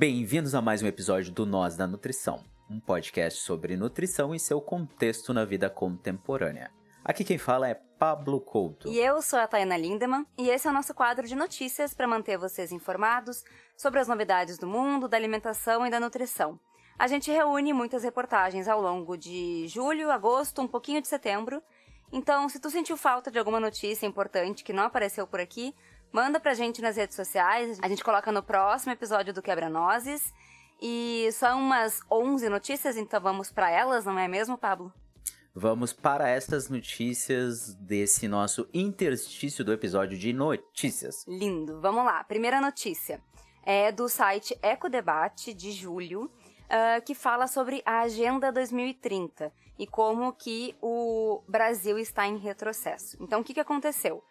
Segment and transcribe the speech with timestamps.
[0.00, 4.58] Bem-vindos a mais um episódio do Nós da Nutrição, um podcast sobre nutrição e seu
[4.58, 6.70] contexto na vida contemporânea.
[7.04, 8.88] Aqui quem fala é Pablo Couto.
[8.88, 12.08] E eu sou a Taina Lindemann, e esse é o nosso quadro de notícias para
[12.08, 13.44] manter vocês informados
[13.76, 16.58] sobre as novidades do mundo, da alimentação e da nutrição.
[16.98, 21.62] A gente reúne muitas reportagens ao longo de julho, agosto, um pouquinho de setembro.
[22.10, 25.74] Então, se tu sentiu falta de alguma notícia importante que não apareceu por aqui,
[26.12, 30.32] Manda pra gente nas redes sociais, a gente coloca no próximo episódio do Quebra-Nozes.
[30.82, 34.92] E são umas 11 notícias, então vamos para elas, não é mesmo, Pablo?
[35.54, 41.24] Vamos para estas notícias desse nosso interstício do episódio de notícias.
[41.28, 42.24] Lindo, vamos lá.
[42.24, 43.20] Primeira notícia
[43.62, 50.32] é do site Ecodebate de julho, uh, que fala sobre a Agenda 2030 e como
[50.32, 53.16] que o Brasil está em retrocesso.
[53.20, 54.22] Então, o que, que aconteceu?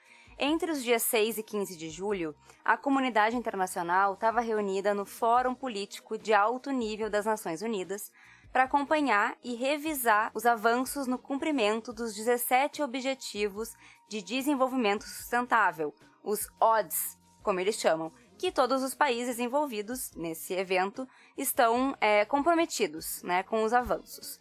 [0.41, 5.53] Entre os dias 6 e 15 de julho, a comunidade internacional estava reunida no Fórum
[5.53, 8.09] Político de Alto Nível das Nações Unidas
[8.49, 13.73] para acompanhar e revisar os avanços no cumprimento dos 17 Objetivos
[14.07, 21.05] de Desenvolvimento Sustentável, os ODS, como eles chamam, que todos os países envolvidos nesse evento
[21.37, 24.39] estão é, comprometidos né, com os avanços.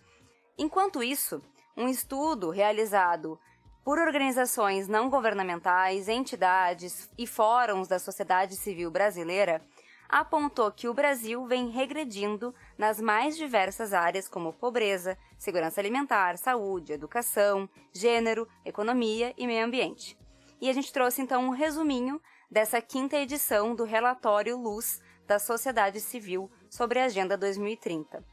[0.56, 1.42] Enquanto isso,
[1.76, 3.36] um estudo realizado
[3.84, 9.62] por organizações não governamentais, entidades e fóruns da sociedade civil brasileira,
[10.08, 16.92] apontou que o Brasil vem regredindo nas mais diversas áreas como pobreza, segurança alimentar, saúde,
[16.92, 20.18] educação, gênero, economia e meio ambiente.
[20.60, 26.00] E a gente trouxe então um resuminho dessa quinta edição do relatório Luz da Sociedade
[26.00, 28.24] Civil sobre a Agenda 2030.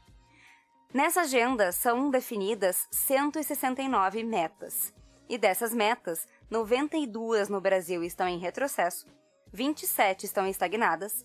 [0.94, 4.95] Nessa agenda são definidas 169 metas
[5.28, 9.06] e dessas metas, 92 no Brasil estão em retrocesso,
[9.52, 11.24] 27 estão estagnadas,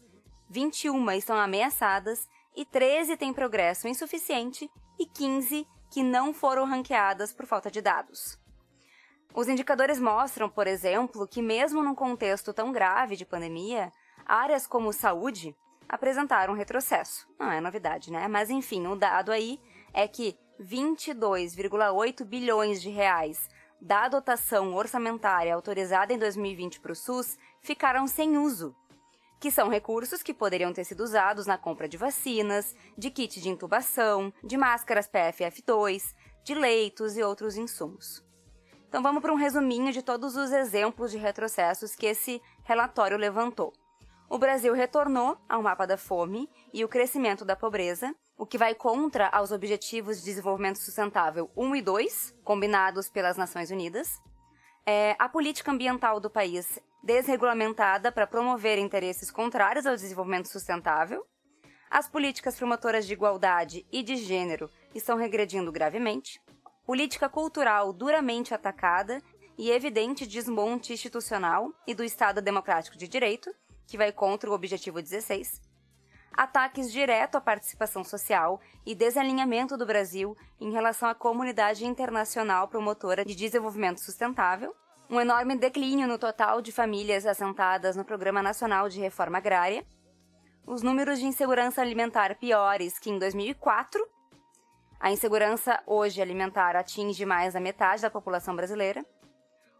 [0.49, 4.69] 21 estão ameaçadas e 13 têm progresso insuficiente
[4.99, 8.39] e 15 que não foram ranqueadas por falta de dados.
[9.33, 13.91] Os indicadores mostram, por exemplo, que mesmo num contexto tão grave de pandemia,
[14.25, 15.55] áreas como saúde
[15.87, 17.27] apresentaram retrocesso.
[17.39, 18.27] Não é novidade, né?
[18.27, 19.59] Mas enfim, o dado aí
[19.93, 23.49] é que 22,8 bilhões de reais
[23.81, 28.75] da dotação orçamentária autorizada em 2020 para o SUS ficaram sem uso,
[29.39, 33.49] que são recursos que poderiam ter sido usados na compra de vacinas, de kit de
[33.49, 38.23] intubação, de máscaras PFF2, de leitos e outros insumos.
[38.87, 43.73] Então vamos para um resuminho de todos os exemplos de retrocessos que esse relatório levantou.
[44.29, 48.73] O Brasil retornou ao mapa da fome e o crescimento da pobreza, o que vai
[48.73, 54.19] contra aos Objetivos de Desenvolvimento Sustentável 1 e 2, combinados pelas Nações Unidas.
[54.83, 61.23] É, a política ambiental do país desregulamentada para promover interesses contrários ao desenvolvimento sustentável.
[61.87, 66.41] As políticas promotoras de igualdade e de gênero estão regredindo gravemente.
[66.83, 69.21] Política cultural duramente atacada
[69.55, 73.53] e evidente desmonte institucional e do Estado Democrático de Direito,
[73.85, 75.69] que vai contra o Objetivo 16
[76.35, 83.25] ataques direto à participação social e desalinhamento do Brasil em relação à comunidade internacional promotora
[83.25, 84.75] de desenvolvimento sustentável,
[85.09, 89.85] um enorme declínio no total de famílias assentadas no Programa Nacional de Reforma Agrária,
[90.65, 94.07] os números de insegurança alimentar piores que em 2004.
[94.99, 99.05] A insegurança hoje alimentar atinge mais da metade da população brasileira.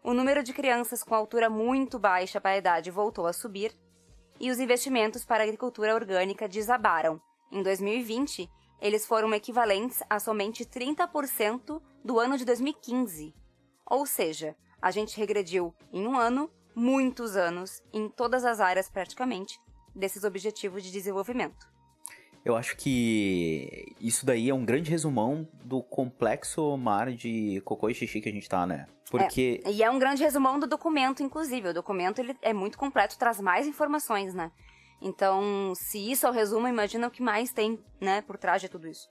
[0.02, 3.72] O número de crianças com altura muito baixa para a idade voltou a subir
[4.38, 7.20] e os investimentos para agricultura orgânica desabaram.
[7.50, 13.34] Em 2020, eles foram equivalentes a somente 30% do ano de 2015.
[13.88, 19.60] Ou seja, a gente regrediu em um ano, muitos anos, em todas as áreas praticamente,
[19.94, 21.71] desses objetivos de desenvolvimento.
[22.44, 27.94] Eu acho que isso daí é um grande resumão do complexo mar de cocô e
[27.94, 28.86] xixi que a gente tá, né?
[29.10, 29.60] Porque...
[29.64, 31.68] É, e é um grande resumão do documento, inclusive.
[31.68, 34.50] O documento ele é muito completo, traz mais informações, né?
[35.00, 38.68] Então, se isso é o resumo, imagina o que mais tem, né, por trás de
[38.68, 39.08] tudo isso.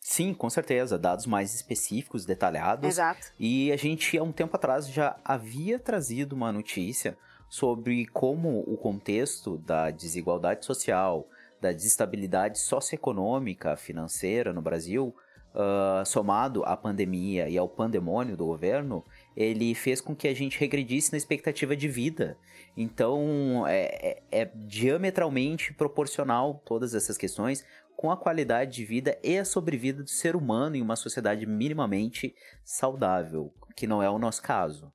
[0.00, 0.98] Sim, com certeza.
[0.98, 2.88] Dados mais específicos, detalhados.
[2.88, 3.32] Exato.
[3.38, 7.16] E a gente, há um tempo atrás, já havia trazido uma notícia
[7.48, 11.28] sobre como o contexto da desigualdade social,
[11.60, 15.14] da desestabilidade socioeconômica, financeira no Brasil,
[15.56, 19.04] uh, somado à pandemia e ao pandemônio do governo,
[19.36, 22.36] ele fez com que a gente regredisse na expectativa de vida.
[22.76, 27.64] Então, é, é, é diametralmente proporcional todas essas questões
[27.96, 32.34] com a qualidade de vida e a sobrevida do ser humano em uma sociedade minimamente
[32.62, 34.92] saudável, que não é o nosso caso,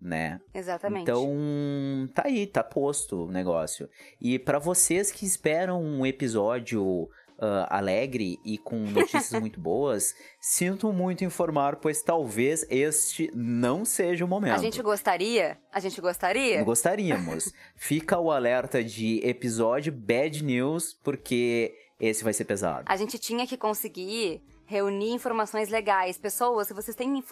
[0.00, 0.40] né?
[0.54, 1.02] Exatamente.
[1.02, 3.88] Então, tá aí, tá posto o negócio.
[4.20, 7.08] E para vocês que esperam um episódio
[7.38, 14.24] Uh, alegre e com notícias muito boas, sinto muito informar, pois talvez este não seja
[14.24, 14.54] o momento.
[14.54, 15.58] A gente gostaria?
[15.70, 16.64] A gente gostaria?
[16.64, 17.52] Gostaríamos.
[17.76, 22.86] Fica o alerta de episódio Bad News, porque esse vai ser pesado.
[22.86, 26.18] A gente tinha que conseguir reunir informações legais.
[26.18, 27.24] Pessoas, se vocês têm uh,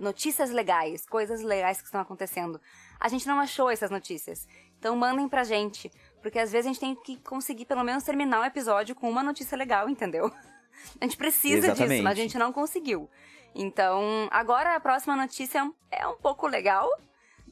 [0.00, 2.60] notícias legais, coisas legais que estão acontecendo,
[2.98, 4.48] a gente não achou essas notícias.
[4.78, 5.90] Então mandem pra gente.
[6.20, 9.22] Porque às vezes a gente tem que conseguir pelo menos terminar o episódio com uma
[9.22, 10.32] notícia legal, entendeu?
[11.00, 11.90] A gente precisa Exatamente.
[11.90, 13.08] disso, mas a gente não conseguiu.
[13.54, 16.88] Então, agora a próxima notícia é um pouco legal.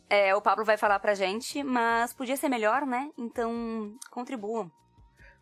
[0.09, 3.11] É, o Pablo vai falar pra gente, mas podia ser melhor, né?
[3.17, 4.73] Então, contribuam.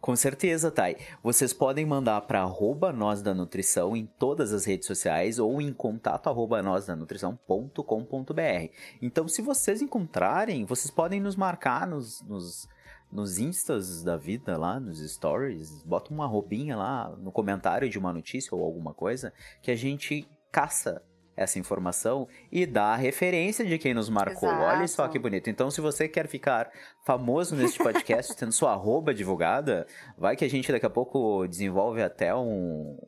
[0.01, 0.97] Com certeza, Thay.
[1.23, 5.73] Vocês podem mandar para arroba nós da nutrição em todas as redes sociais ou em
[5.73, 8.73] contato arroba nós da nutrição.com.br.
[9.03, 12.69] Então, se vocês encontrarem, vocês podem nos marcar nos, nos,
[13.11, 18.13] nos instas da vida lá, nos stories, bota uma roubinha lá no comentário de uma
[18.13, 21.03] notícia ou alguma coisa que a gente caça
[21.39, 24.49] essa informação e dá a referência de quem nos marcou.
[24.49, 24.65] Exato.
[24.65, 25.49] Olha só que bonito.
[25.49, 26.71] Então, se você quer ficar
[27.05, 29.87] famoso neste podcast, tendo sua arroba divulgada,
[30.17, 32.99] vai que a gente daqui a pouco desenvolve até um,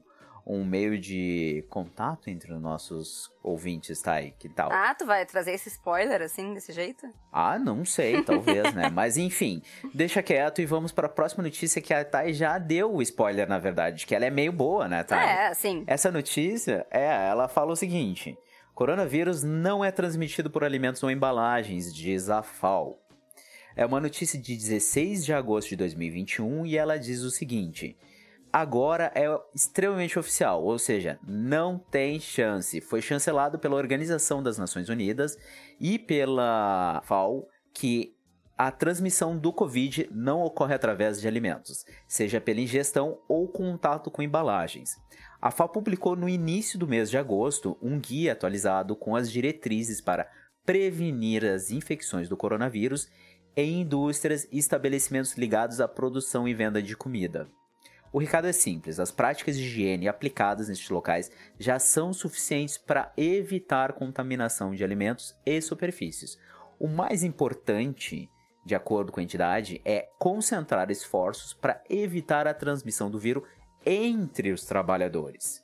[0.53, 4.33] um meio de contato entre os nossos ouvintes, tá aí?
[4.33, 4.69] Que tal?
[4.73, 7.07] Ah, tu vai trazer esse spoiler assim, desse jeito?
[7.33, 8.91] Ah, não sei, talvez, né?
[8.93, 9.63] Mas enfim,
[9.95, 13.49] deixa quieto e vamos para a próxima notícia que a Thay já deu o spoiler,
[13.49, 15.25] na verdade, que ela é meio boa, né, Thay?
[15.25, 15.85] É, sim.
[15.87, 18.37] Essa notícia, é, ela fala o seguinte:
[18.75, 22.99] coronavírus não é transmitido por alimentos ou embalagens, diz a FAO.
[23.77, 27.97] É uma notícia de 16 de agosto de 2021 e ela diz o seguinte:
[28.53, 32.81] agora é extremamente oficial, ou seja, não tem chance.
[32.81, 35.37] Foi chancelado pela Organização das Nações Unidas
[35.81, 38.15] e pela FAO que
[38.59, 44.21] a transmissão do Covid não ocorre através de alimentos, seja pela ingestão ou contato com
[44.21, 44.99] embalagens.
[45.41, 50.03] A FAO publicou no início do mês de agosto um guia atualizado com as diretrizes
[50.03, 50.31] para
[50.67, 53.09] prevenir as infecções do coronavírus
[53.57, 57.49] em indústrias e estabelecimentos ligados à produção e venda de comida.
[58.13, 63.13] O recado é simples: as práticas de higiene aplicadas nestes locais já são suficientes para
[63.17, 66.39] evitar contaminação de alimentos e superfícies.
[66.79, 68.29] O mais importante,
[68.65, 73.45] de acordo com a entidade, é concentrar esforços para evitar a transmissão do vírus
[73.85, 75.63] entre os trabalhadores.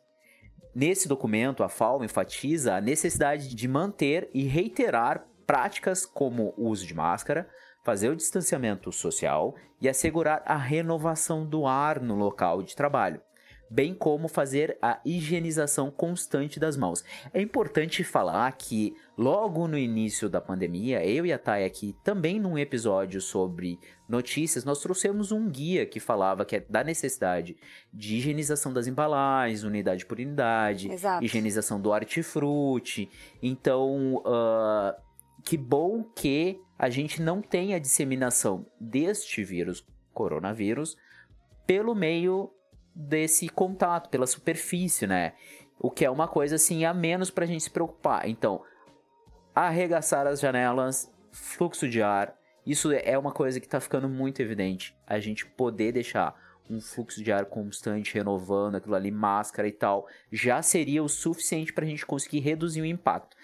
[0.74, 6.86] Nesse documento, a FAO enfatiza a necessidade de manter e reiterar práticas como o uso
[6.86, 7.48] de máscara,
[7.86, 13.20] fazer o distanciamento social e assegurar a renovação do ar no local de trabalho,
[13.70, 17.04] bem como fazer a higienização constante das mãos.
[17.32, 22.40] É importante falar que logo no início da pandemia, eu e a Thay aqui, também
[22.40, 23.78] num episódio sobre
[24.08, 27.56] notícias, nós trouxemos um guia que falava que é da necessidade
[27.94, 31.24] de higienização das embalagens, unidade por unidade, Exato.
[31.24, 33.08] higienização do hortifruti.
[33.40, 35.05] Então, uh,
[35.46, 40.96] que bom que a gente não tem a disseminação deste vírus, coronavírus,
[41.64, 42.52] pelo meio
[42.92, 45.34] desse contato, pela superfície, né?
[45.78, 48.28] O que é uma coisa assim a menos pra gente se preocupar.
[48.28, 48.60] Então,
[49.54, 52.36] arregaçar as janelas, fluxo de ar,
[52.66, 54.96] isso é uma coisa que tá ficando muito evidente.
[55.06, 56.34] A gente poder deixar
[56.68, 61.72] um fluxo de ar constante, renovando aquilo ali, máscara e tal, já seria o suficiente
[61.72, 63.36] pra gente conseguir reduzir o impacto.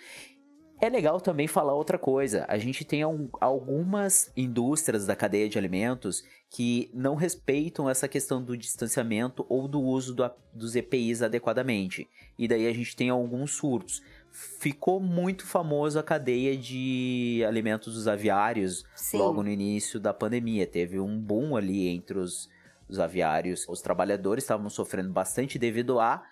[0.83, 2.45] É legal também falar outra coisa.
[2.49, 8.43] A gente tem um, algumas indústrias da cadeia de alimentos que não respeitam essa questão
[8.43, 12.09] do distanciamento ou do uso do, dos EPIs adequadamente.
[12.37, 14.03] E daí a gente tem alguns surtos.
[14.33, 19.19] Ficou muito famoso a cadeia de alimentos dos aviários Sim.
[19.19, 20.67] logo no início da pandemia.
[20.67, 22.51] Teve um boom ali entre os,
[22.89, 23.69] os aviários.
[23.69, 26.25] Os trabalhadores estavam sofrendo bastante devido à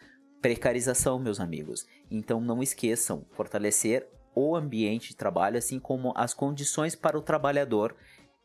[0.42, 1.86] precarização, meus amigos.
[2.10, 7.94] Então não esqueçam, fortalecer o ambiente de trabalho, assim como as condições para o trabalhador,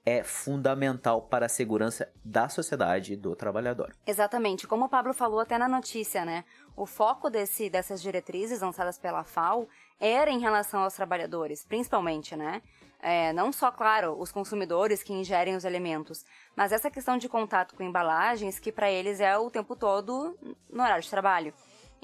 [0.05, 3.95] é fundamental para a segurança da sociedade e do trabalhador.
[4.05, 6.45] Exatamente, como o Pablo falou até na notícia, né?
[6.75, 9.67] O foco desse, dessas diretrizes lançadas pela FAO
[9.99, 12.61] era em relação aos trabalhadores, principalmente, né?
[13.05, 16.25] é, não só, claro, os consumidores que ingerem os alimentos,
[16.55, 20.35] mas essa questão de contato com embalagens que para eles é o tempo todo
[20.67, 21.53] no horário de trabalho.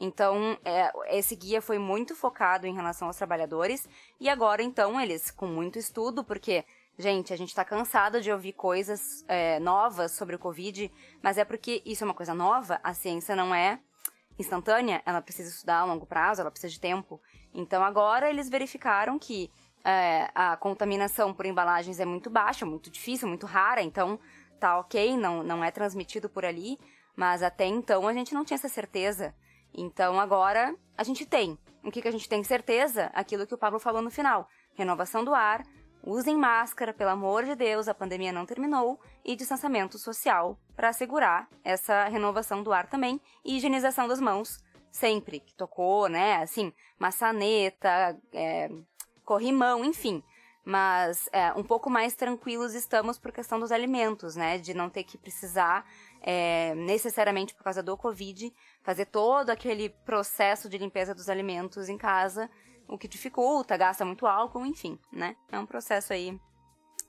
[0.03, 3.88] Então, é, esse guia foi muito focado em relação aos trabalhadores
[4.20, 6.65] e agora, então, eles, com muito estudo, porque,
[6.98, 10.91] gente, a gente está cansado de ouvir coisas é, novas sobre o Covid,
[11.22, 13.79] mas é porque isso é uma coisa nova, a ciência não é
[14.39, 17.22] instantânea, ela precisa estudar a longo prazo, ela precisa de tempo.
[17.53, 19.51] Então, agora eles verificaram que
[19.86, 24.20] é, a contaminação por embalagens é muito baixa, muito difícil, muito rara, então
[24.60, 26.79] tá ok, não, não é transmitido por ali,
[27.15, 29.36] mas até então a gente não tinha essa certeza.
[29.74, 31.58] Então agora a gente tem.
[31.84, 33.10] O que, que a gente tem certeza?
[33.13, 35.63] Aquilo que o Pablo falou no final: renovação do ar,
[36.04, 41.48] usem máscara, pelo amor de Deus, a pandemia não terminou, e distanciamento social para assegurar
[41.63, 44.60] essa renovação do ar também e higienização das mãos
[44.92, 46.38] sempre que tocou, né?
[46.38, 48.70] Assim, maçaneta, é,
[49.24, 50.22] corrimão, enfim.
[50.63, 54.58] Mas é, um pouco mais tranquilos estamos por questão dos alimentos, né?
[54.58, 55.86] De não ter que precisar,
[56.22, 61.98] é, necessariamente por causa do Covid, fazer todo aquele processo de limpeza dos alimentos em
[61.98, 62.50] casa,
[62.88, 65.36] o que dificulta, gasta muito álcool, enfim, né?
[65.51, 66.40] É um processo aí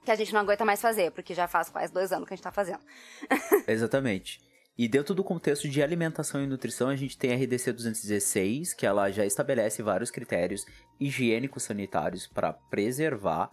[0.05, 2.37] que a gente não aguenta mais fazer, porque já faz quase dois anos que a
[2.37, 2.81] gente tá fazendo.
[3.69, 4.41] Exatamente.
[4.77, 8.87] E dentro do contexto de alimentação e nutrição, a gente tem a RDC 216, que
[8.87, 10.65] ela já estabelece vários critérios
[10.99, 13.51] higiênicos sanitários para preservar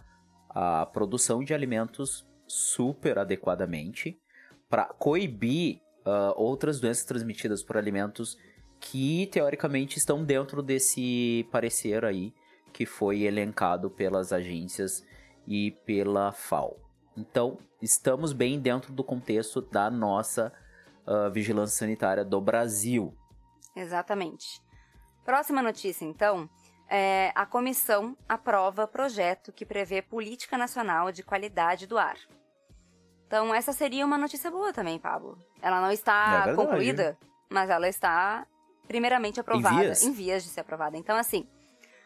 [0.49, 4.17] a produção de alimentos super adequadamente,
[4.69, 8.37] para coibir uh, outras doenças transmitidas por alimentos
[8.79, 12.33] que teoricamente estão dentro desse parecer aí
[12.71, 15.03] que foi elencado pelas agências
[15.47, 16.77] e pela FAO.
[17.17, 20.53] Então, estamos bem dentro do contexto da nossa
[21.05, 23.13] uh, vigilância sanitária do Brasil.
[23.75, 24.61] Exatamente.
[25.25, 26.49] Próxima notícia, então.
[26.91, 32.17] É, a comissão aprova projeto que prevê política nacional de qualidade do ar.
[33.29, 35.37] Então, essa seria uma notícia boa também, Pablo.
[35.61, 37.15] Ela não está é concluída,
[37.47, 38.43] mas ela está
[38.87, 40.01] primeiramente aprovada, em vias?
[40.01, 40.97] em vias de ser aprovada.
[40.97, 41.47] Então, assim,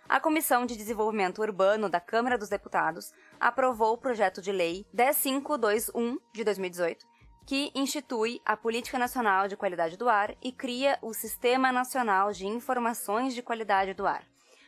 [0.10, 6.18] a Comissão de Desenvolvimento Urbano da Câmara dos Deputados aprovou o projeto de lei 10521
[6.34, 7.06] de 2018,
[7.48, 12.46] que institui a Política Nacional de Qualidade do Ar e cria o Sistema Nacional de
[12.46, 14.26] Informações de Qualidade do Ar.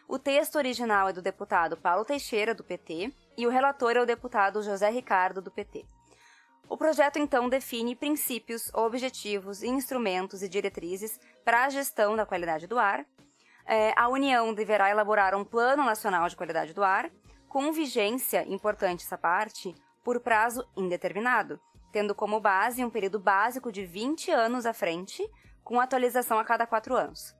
[0.08, 4.06] O texto original é do deputado Paulo Teixeira, do PT, e o relator é o
[4.06, 5.86] deputado José Ricardo, do PT.
[6.68, 12.80] O projeto, então, define princípios, objetivos, instrumentos e diretrizes para a gestão da qualidade do
[12.80, 13.06] ar.
[13.68, 17.10] É, a União deverá elaborar um Plano Nacional de Qualidade do Ar,
[17.48, 21.60] com vigência, importante essa parte, por prazo indeterminado,
[21.92, 25.24] tendo como base um período básico de 20 anos à frente,
[25.64, 27.36] com atualização a cada quatro anos.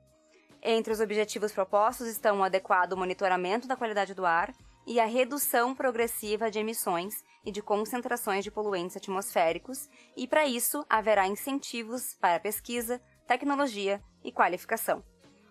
[0.62, 4.52] Entre os objetivos propostos estão o adequado monitoramento da qualidade do ar
[4.86, 10.84] e a redução progressiva de emissões e de concentrações de poluentes atmosféricos, e para isso
[10.90, 15.02] haverá incentivos para pesquisa, tecnologia e qualificação.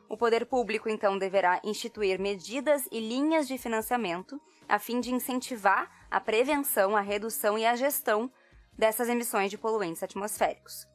[0.10, 5.90] O poder público então deverá instituir medidas e linhas de financiamento a fim de incentivar
[6.12, 8.30] a prevenção, a redução e a gestão
[8.78, 10.86] dessas emissões de poluentes atmosféricos.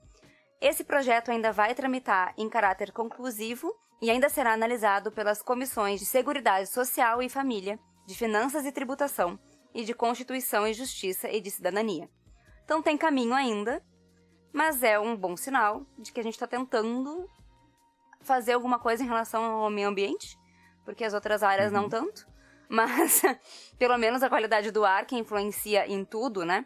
[0.61, 6.07] Esse projeto ainda vai tramitar em caráter conclusivo e ainda será analisado pelas comissões de
[6.07, 9.39] Seguridade Social e Família, de Finanças e Tributação
[9.75, 12.09] e de Constituição e Justiça e de Cidadania.
[12.65, 13.83] Então tem caminho ainda,
[14.53, 17.29] mas é um bom sinal de que a gente está tentando
[18.21, 20.39] fazer alguma coisa em relação ao meio ambiente,
[20.85, 21.83] porque as outras áreas uhum.
[21.83, 22.29] não tanto.
[22.73, 23.23] Mas
[23.77, 26.65] pelo menos a qualidade do ar, que influencia em tudo, né?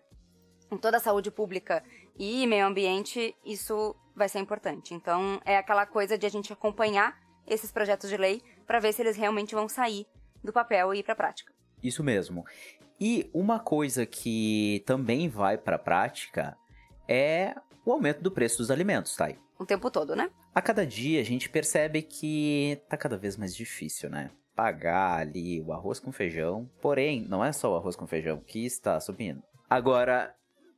[0.75, 1.82] em toda a saúde pública
[2.18, 4.94] e meio ambiente, isso vai ser importante.
[4.94, 9.02] Então, é aquela coisa de a gente acompanhar esses projetos de lei para ver se
[9.02, 10.06] eles realmente vão sair
[10.42, 11.52] do papel e ir para a prática.
[11.82, 12.44] Isso mesmo.
[13.00, 16.56] E uma coisa que também vai para a prática
[17.08, 19.36] é o aumento do preço dos alimentos, Thay.
[19.58, 20.30] O tempo todo, né?
[20.54, 24.30] A cada dia a gente percebe que tá cada vez mais difícil, né?
[24.54, 26.70] Pagar ali o arroz com feijão.
[26.80, 29.42] Porém, não é só o arroz com feijão que está subindo.
[29.68, 30.34] Agora,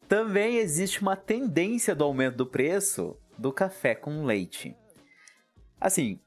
[0.09, 4.77] também existe uma tendência do aumento do preço do café com leite.
[5.81, 6.21] Assim,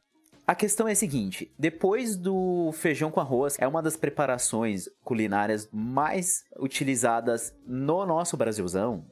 [0.50, 5.70] a questão é a seguinte: depois do feijão com arroz, é uma das preparações culinárias
[5.72, 9.06] mais utilizadas no nosso Brasilzão.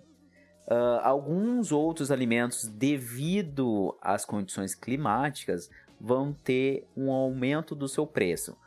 [0.68, 5.70] Uh, alguns outros alimentos, devido às condições climáticas,
[6.02, 8.58] vão ter um aumento do seu preço.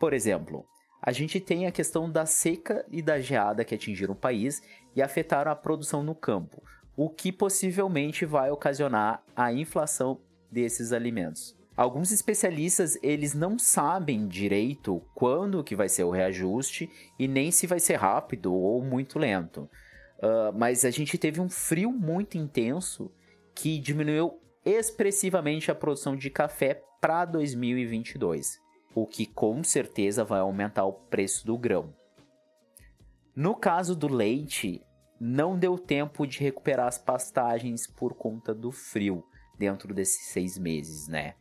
[0.00, 0.64] Por exemplo,
[1.02, 4.62] a gente tem a questão da seca e da geada que atingiram o país
[4.96, 6.62] e afetaram a produção no campo,
[6.96, 10.18] o que possivelmente vai ocasionar a inflação
[10.50, 11.57] desses alimentos.
[11.78, 17.68] Alguns especialistas, eles não sabem direito quando que vai ser o reajuste e nem se
[17.68, 19.70] vai ser rápido ou muito lento.
[20.18, 23.12] Uh, mas a gente teve um frio muito intenso
[23.54, 28.58] que diminuiu expressivamente a produção de café para 2022,
[28.92, 31.94] o que com certeza vai aumentar o preço do grão.
[33.36, 34.82] No caso do leite,
[35.20, 39.22] não deu tempo de recuperar as pastagens por conta do frio
[39.56, 41.36] dentro desses seis meses, né?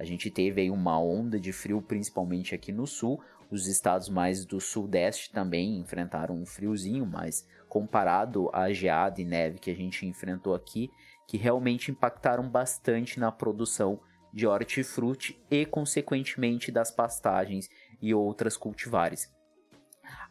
[0.00, 3.22] A gente teve aí uma onda de frio, principalmente aqui no sul.
[3.50, 9.58] Os estados mais do sudeste também enfrentaram um friozinho, mas comparado à geada e neve
[9.58, 10.88] que a gente enfrentou aqui,
[11.28, 14.00] que realmente impactaram bastante na produção
[14.32, 17.68] de hortifruti e, consequentemente, das pastagens
[18.00, 19.30] e outras cultivares.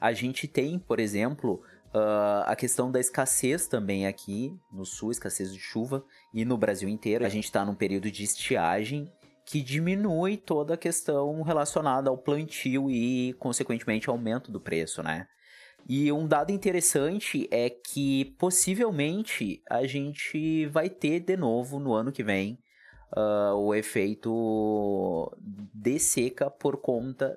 [0.01, 1.61] A gente tem, por exemplo,
[1.91, 6.87] Uh, a questão da escassez também aqui no sul, escassez de chuva, e no Brasil
[6.87, 7.25] inteiro.
[7.25, 9.11] A gente está num período de estiagem
[9.49, 15.27] que diminui toda a questão relacionada ao plantio e, consequentemente, aumento do preço, né?
[15.87, 22.11] E um dado interessante é que possivelmente a gente vai ter de novo no ano
[22.11, 22.59] que vem
[23.17, 25.35] uh, o efeito
[25.73, 27.35] de seca por conta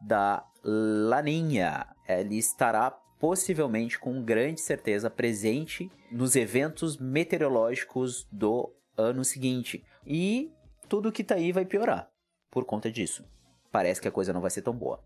[0.00, 1.86] da laninha.
[2.08, 9.84] Ele estará possivelmente com grande certeza presente nos eventos meteorológicos do ano seguinte.
[10.06, 10.50] E
[10.90, 12.10] tudo que tá aí vai piorar
[12.50, 13.24] por conta disso.
[13.70, 15.00] Parece que a coisa não vai ser tão boa.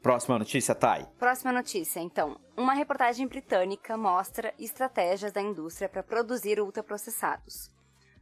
[0.00, 1.06] Próxima notícia, Thay.
[1.18, 2.38] Próxima notícia, então.
[2.56, 7.68] Uma reportagem britânica mostra estratégias da indústria para produzir ultraprocessados.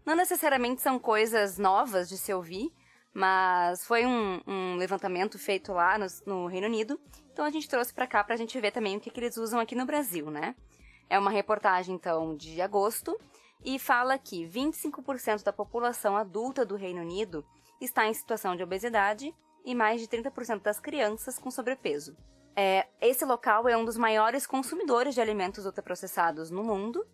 [0.07, 2.73] Não necessariamente são coisas novas de se ouvir,
[3.13, 6.99] mas foi um, um levantamento feito lá no, no, Reino Unido,
[7.31, 9.37] então a gente trouxe para cá para a gente ver também o que, que eles
[9.37, 10.57] usam aqui no Brasil, né?
[11.11, 13.19] É uma reportagem, então, de agosto,
[13.65, 17.45] e fala que 25% da população adulta do Reino Unido
[17.81, 22.17] está em situação de obesidade e mais de 30% das crianças com sobrepeso.
[22.55, 27.07] É, esse local é um dos maiores consumidores de alimentos ultraprocessados no mundo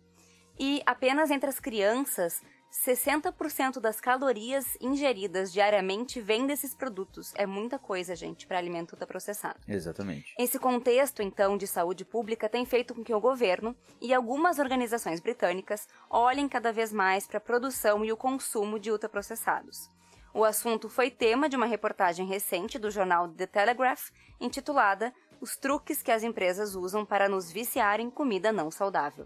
[0.59, 7.33] e apenas entre as crianças 60% das calorias ingeridas diariamente vêm desses produtos.
[7.35, 9.59] É muita coisa, gente, para alimento ultraprocessado.
[9.67, 10.33] Exatamente.
[10.37, 15.19] Esse contexto, então, de saúde pública tem feito com que o governo e algumas organizações
[15.19, 19.89] britânicas olhem cada vez mais para a produção e o consumo de ultraprocessados.
[20.31, 26.03] O assunto foi tema de uma reportagem recente do jornal The Telegraph, intitulada Os truques
[26.03, 29.25] que as empresas usam para nos viciar em comida não saudável.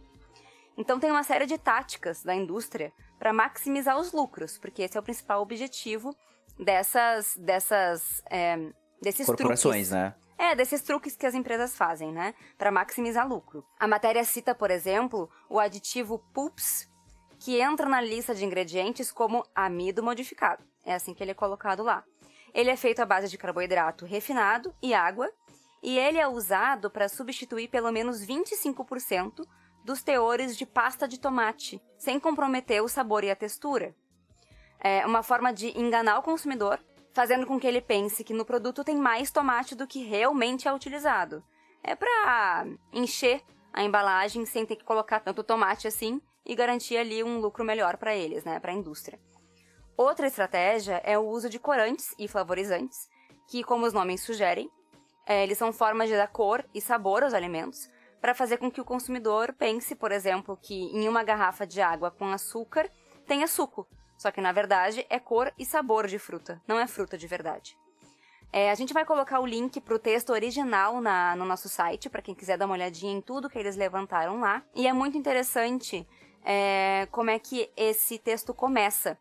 [0.78, 2.92] Então tem uma série de táticas da indústria
[3.24, 6.14] para maximizar os lucros, porque esse é o principal objetivo
[6.60, 8.58] dessas, dessas, é,
[9.02, 9.92] desses corporações, truques.
[9.92, 10.14] né?
[10.38, 13.66] É, desses truques que as empresas fazem, né, para maximizar lucro.
[13.80, 16.90] A matéria cita, por exemplo, o aditivo PUPS,
[17.40, 20.62] que entra na lista de ingredientes como amido modificado.
[20.86, 22.04] É assim que ele é colocado lá.
[22.54, 25.32] Ele é feito à base de carboidrato refinado e água,
[25.82, 29.48] e ele é usado para substituir pelo menos 25%
[29.84, 33.96] dos teores de pasta de tomate, sem comprometer o sabor e a textura.
[34.80, 36.80] É uma forma de enganar o consumidor,
[37.14, 40.74] fazendo com que ele pense que no produto tem mais tomate do que realmente é
[40.74, 41.44] utilizado.
[41.84, 43.42] É para encher
[43.72, 47.98] a embalagem sem ter que colocar tanto tomate assim e garantir ali um lucro melhor
[47.98, 49.20] para eles, né, para a indústria.
[49.96, 53.10] Outra estratégia é o uso de corantes e flavorizantes,
[53.48, 54.70] que, como os nomes sugerem,
[55.26, 57.90] é, eles são formas de dar cor e sabor aos alimentos,
[58.24, 62.10] para fazer com que o consumidor pense, por exemplo, que em uma garrafa de água
[62.10, 62.90] com açúcar
[63.28, 63.86] tenha suco,
[64.18, 67.78] só que na verdade é cor e sabor de fruta, não é fruta de verdade.
[68.50, 72.10] É, a gente vai colocar o link para o texto original na, no nosso site,
[72.10, 74.64] para quem quiser dar uma olhadinha em tudo que eles levantaram lá.
[74.74, 76.08] E é muito interessante
[76.46, 79.18] é, como é que esse texto começa.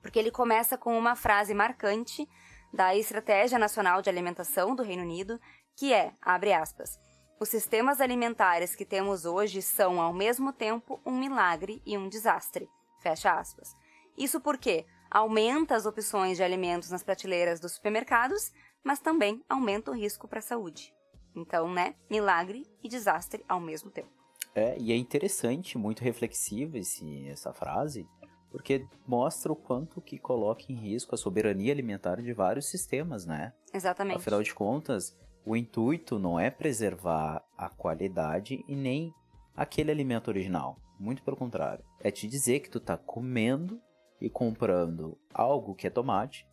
[0.00, 2.26] Porque ele começa com uma frase marcante
[2.72, 5.38] da Estratégia Nacional de Alimentação do Reino Unido,
[5.76, 6.98] que é, abre aspas,
[7.40, 12.68] os sistemas alimentares que temos hoje são, ao mesmo tempo, um milagre e um desastre.
[13.00, 13.74] Fecha aspas.
[14.16, 19.94] Isso porque aumenta as opções de alimentos nas prateleiras dos supermercados, mas também aumenta o
[19.94, 20.94] risco para a saúde.
[21.34, 24.10] Então, né, milagre e desastre ao mesmo tempo.
[24.54, 28.06] É, e é interessante, muito reflexiva esse, essa frase,
[28.50, 33.52] porque mostra o quanto que coloca em risco a soberania alimentar de vários sistemas, né?
[33.72, 34.18] Exatamente.
[34.18, 39.12] Afinal de contas, o intuito não é preservar a qualidade e nem
[39.56, 40.78] aquele alimento original.
[40.98, 41.84] Muito pelo contrário.
[42.00, 43.80] É te dizer que tu tá comendo
[44.20, 46.46] e comprando algo que é tomate,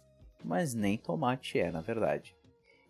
[0.43, 2.35] mas nem tomate é, na verdade.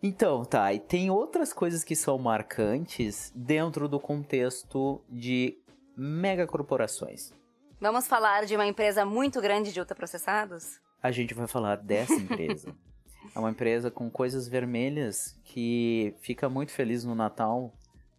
[0.02, 5.56] Então, tá, e tem outras coisas que são marcantes dentro do contexto de
[5.96, 7.32] megacorporações.
[7.80, 10.80] Vamos falar de uma empresa muito grande de ultraprocessados?
[11.02, 12.74] a gente vai falar dessa empresa.
[13.34, 17.72] é uma empresa com coisas vermelhas que fica muito feliz no Natal,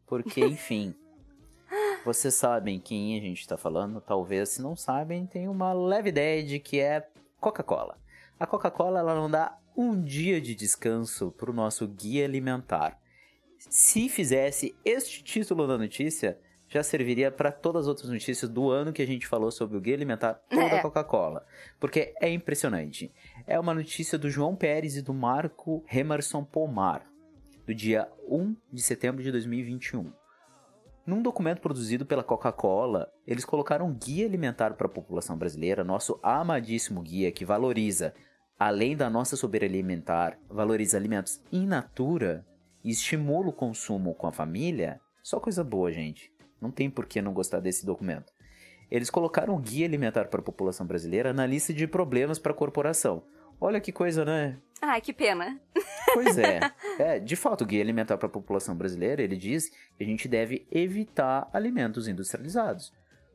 [0.07, 0.95] porque, enfim,
[2.05, 6.43] vocês sabem quem a gente está falando, talvez se não sabem, tem uma leve ideia
[6.43, 7.07] de que é
[7.39, 7.97] Coca-Cola.
[8.39, 12.99] A Coca-Cola ela não dá um dia de descanso para o nosso guia alimentar.
[13.57, 16.37] Se fizesse este título da notícia,
[16.73, 19.81] já serviria para todas as outras notícias do ano que a gente falou sobre o
[19.81, 20.81] guia alimentar ou da É.
[20.81, 21.45] Coca-Cola.
[21.79, 23.13] Porque é impressionante.
[23.45, 27.05] É uma notícia do João Pérez e do Marco Remerson Pomar,
[27.67, 30.11] do dia 1 de setembro de 2021.
[31.05, 36.17] Num documento produzido pela Coca-Cola, eles colocaram um guia alimentar para a população brasileira, nosso
[36.23, 38.15] amadíssimo guia que valoriza,
[38.57, 42.45] além da nossa soberania alimentar, valoriza alimentos in natura
[42.83, 44.99] e estimula o consumo com a família.
[45.21, 46.32] Só coisa boa, gente.
[46.63, 48.31] Não tem por que não gostar desse documento.
[48.89, 52.55] Eles colocaram o guia alimentar para a população brasileira na lista de problemas para a
[52.55, 53.23] corporação.
[53.59, 54.57] Olha que coisa, né?
[54.81, 55.59] Ai, que pena.
[56.13, 56.59] Pois é.
[56.97, 57.19] é.
[57.19, 60.65] De fato, o guia alimentar para a população brasileira, ele diz que a gente deve
[60.71, 62.93] evitar alimentos industrializados.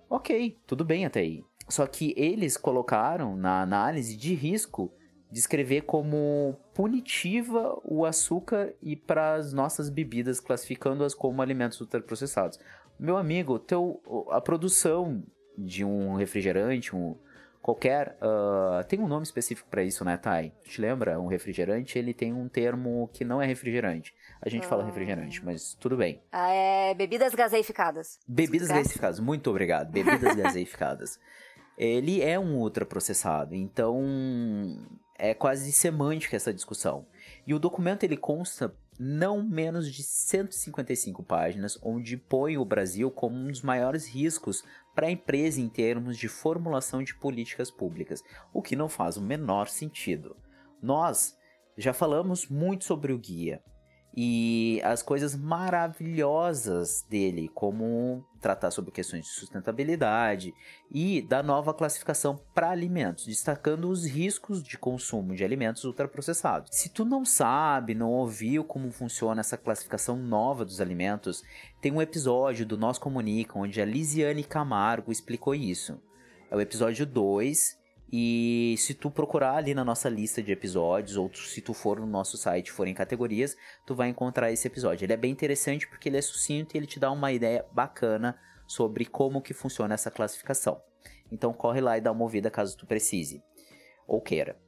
[0.09, 1.45] Ok, tudo bem até aí.
[1.69, 4.91] Só que eles colocaram na análise de risco
[5.31, 12.57] descrever como punitiva o açúcar e para as nossas bebidas, classificando-as como alimentos ultraprocessados.
[12.97, 15.25] Meu amigo, teu, a produção
[15.57, 17.17] de um refrigerante, um,
[17.61, 18.17] qualquer.
[18.21, 20.53] ah, tem um nome específico para isso, né, Thay?
[20.63, 21.21] Te lembra?
[21.21, 24.15] Um refrigerante, ele tem um termo que não é refrigerante.
[24.41, 24.87] A gente fala Ah.
[24.87, 26.23] refrigerante, mas tudo bem.
[26.31, 28.21] Ah, é bebidas gaseificadas.
[28.29, 28.79] Bebidas Certo?
[28.79, 29.91] gaseificadas, muito obrigado.
[29.91, 31.19] Bebidas gaseificadas.
[31.77, 34.01] Ele é um ultraprocessado, então
[35.19, 37.07] é quase semântica essa discussão.
[37.47, 43.37] E o documento ele consta não menos de 155 páginas, onde põe o Brasil como
[43.37, 48.63] um dos maiores riscos para a empresa em termos de formulação de políticas públicas, o
[48.63, 50.37] que não faz o menor sentido.
[50.83, 51.37] Nós
[51.77, 53.63] já falamos muito sobre o guia
[54.17, 60.55] e as coisas maravilhosas dele, como tratar sobre questões de sustentabilidade
[60.91, 66.71] e da nova classificação para alimentos, destacando os riscos de consumo de alimentos ultraprocessados.
[66.73, 71.43] Se tu não sabe, não ouviu como funciona essa classificação nova dos alimentos,
[71.81, 76.01] tem um episódio do Nós Comunica onde a Lisiane Camargo explicou isso.
[76.51, 77.79] É o episódio 2
[78.11, 82.01] e se tu procurar ali na nossa lista de episódios, ou tu- se tu for
[82.01, 85.05] no nosso site, for em categorias, tu vai encontrar esse episódio.
[85.05, 88.39] Ele é bem interessante porque ele é sucinto e ele te dá uma ideia bacana
[88.67, 90.81] sobre como que funciona essa classificação.
[91.31, 93.43] Então corre lá e dá uma ouvida caso tu precise
[94.07, 94.59] ou queira.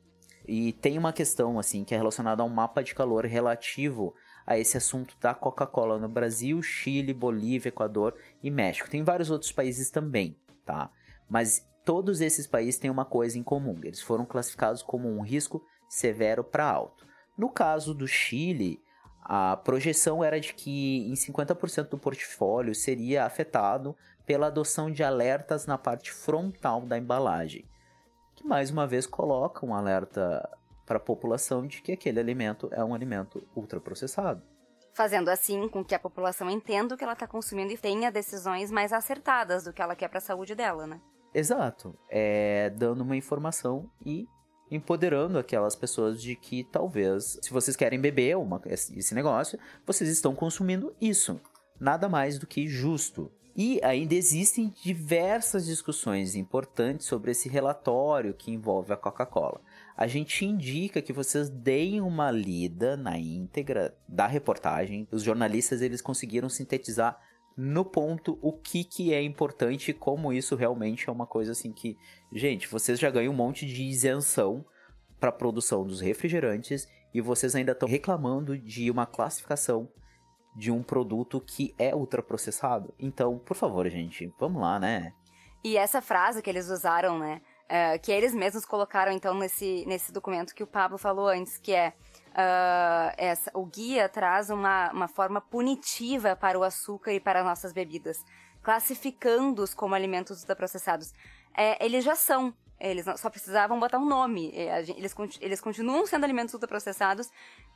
[0.46, 4.14] E tem uma questão assim que é relacionada a um mapa de calor relativo
[4.46, 8.90] a esse assunto da Coca-Cola no Brasil, Chile, Bolívia, Equador e México.
[8.90, 10.90] Tem vários outros países também, tá?
[11.29, 15.61] Mas todos esses países têm uma coisa em comum: eles foram classificados como um risco
[15.88, 17.05] severo para alto.
[17.37, 18.81] No caso do Chile,
[19.24, 25.66] a projeção era de que em 50% do portfólio seria afetado pela adoção de alertas
[25.66, 27.68] na parte frontal da embalagem,
[28.37, 30.48] que mais uma vez coloca um alerta
[30.87, 34.40] para a população de que aquele alimento é um alimento ultraprocessado.
[34.94, 38.70] Fazendo assim com que a população entenda o que ela está consumindo e tenha decisões
[38.70, 41.00] mais acertadas do que ela quer para a saúde dela, né?
[41.35, 41.97] Exato.
[42.09, 44.27] É dando uma informação e
[44.71, 50.35] empoderando aquelas pessoas de que talvez, se vocês querem beber uma, esse negócio, vocês estão
[50.35, 51.40] consumindo isso.
[51.79, 53.31] Nada mais do que justo.
[53.57, 59.61] E ainda existem diversas discussões importantes sobre esse relatório que envolve a Coca-Cola.
[59.97, 65.07] A gente indica que vocês deem uma lida na íntegra da reportagem.
[65.11, 67.21] Os jornalistas eles conseguiram sintetizar
[67.56, 71.72] no ponto o que, que é importante e como isso realmente é uma coisa assim
[71.72, 71.96] que,
[72.32, 74.64] gente, vocês já ganham um monte de isenção
[75.18, 79.88] para a produção dos refrigerantes e vocês ainda estão reclamando de uma classificação
[80.56, 82.94] de um produto que é ultraprocessado.
[82.98, 85.12] Então, por favor, gente, vamos lá, né?
[85.62, 87.40] E essa frase que eles usaram, né?
[87.70, 91.72] é, que eles mesmos colocaram, então, nesse, nesse documento que o Pablo falou antes, que
[91.72, 91.94] é.
[92.35, 97.73] Ah, essa, o guia traz uma, uma forma punitiva para o açúcar e para nossas
[97.73, 98.25] bebidas,
[98.62, 101.12] classificando-os como alimentos ultraprocessados.
[101.57, 102.55] É, eles já são.
[102.79, 104.51] Eles só precisavam botar um nome.
[104.55, 107.29] É, a gen- Eles, eles continuam sendo alimentos ultraprocessados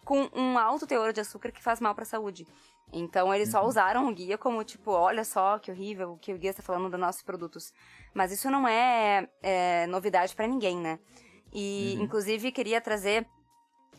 [0.02, 2.46] com um alto teor de açúcar que faz mal para a saúde.
[2.90, 6.38] Então eles só usaram o guia como tipo, olha só que horrível o que o
[6.38, 7.70] guia está falando dos nossos produtos.
[8.14, 10.98] Mas isso não é, é, novidade para ninguém, né?
[11.52, 13.26] E inclusive queria trazer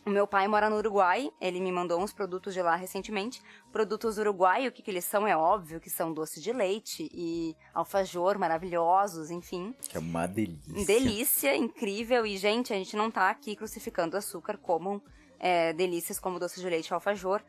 [0.06, 3.42] O meu pai mora no Uruguai, ele me mandou uns produtos de lá recentemente.
[3.72, 7.56] Produtos uruguai, o que, que eles são é óbvio que são doce de leite e
[7.74, 9.74] alfajor maravilhosos, enfim.
[9.80, 10.86] Que é uma delícia.
[10.86, 12.24] Delícia, incrível.
[12.24, 15.02] E, gente, a gente não tá aqui crucificando açúcar como
[15.40, 17.42] é, delícias como doce de leite e alfajor.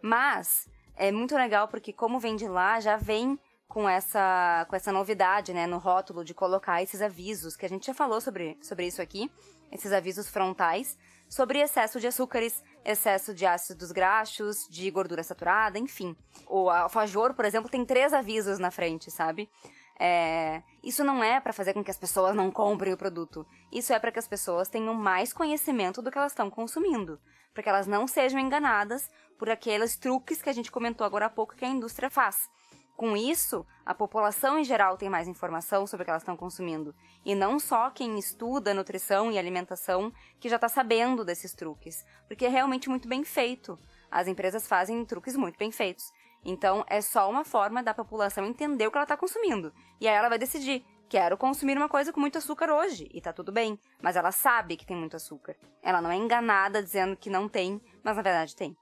[0.00, 4.92] Mas é muito legal porque, como vem de lá, já vem com essa, com essa
[4.92, 8.86] novidade, né, no rótulo de colocar esses avisos, que a gente já falou sobre, sobre
[8.86, 9.28] isso aqui,
[9.72, 10.96] esses avisos frontais,
[11.34, 16.16] sobre excesso de açúcares, excesso de ácidos graxos, de gordura saturada, enfim.
[16.46, 19.50] O alfajor, por exemplo, tem três avisos na frente, sabe?
[19.98, 23.44] É, isso não é para fazer com que as pessoas não comprem o produto.
[23.72, 27.20] Isso é para que as pessoas tenham mais conhecimento do que elas estão consumindo,
[27.52, 31.30] para que elas não sejam enganadas por aqueles truques que a gente comentou agora há
[31.30, 32.48] pouco que a indústria faz.
[32.96, 36.94] Com isso, a população em geral tem mais informação sobre o que elas estão consumindo.
[37.24, 42.04] E não só quem estuda nutrição e alimentação que já está sabendo desses truques.
[42.28, 43.76] Porque é realmente muito bem feito.
[44.10, 46.12] As empresas fazem truques muito bem feitos.
[46.44, 49.72] Então, é só uma forma da população entender o que ela está consumindo.
[50.00, 53.08] E aí ela vai decidir: quero consumir uma coisa com muito açúcar hoje.
[53.12, 53.76] E tá tudo bem.
[54.00, 55.56] Mas ela sabe que tem muito açúcar.
[55.82, 58.76] Ela não é enganada dizendo que não tem, mas na verdade tem.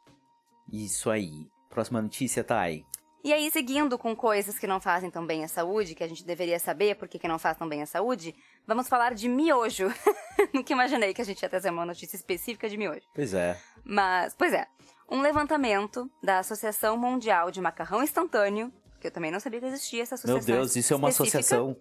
[0.70, 1.48] Isso aí.
[1.70, 2.84] Próxima notícia, Thay.
[3.24, 6.24] E aí, seguindo com coisas que não fazem tão bem à saúde, que a gente
[6.24, 8.34] deveria saber porque que não faz tão bem à saúde,
[8.66, 9.86] vamos falar de miojo.
[10.52, 13.06] Nunca imaginei que a gente ia trazer uma notícia específica de miojo.
[13.14, 13.56] Pois é.
[13.84, 14.66] Mas, pois é,
[15.08, 20.02] um levantamento da Associação Mundial de Macarrão Instantâneo, que eu também não sabia que existia
[20.02, 20.44] essa associação.
[20.46, 21.76] Meu Deus, isso é uma associação.